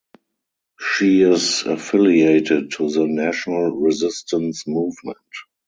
[0.79, 5.19] She is affiliated to the National Resistance Movement.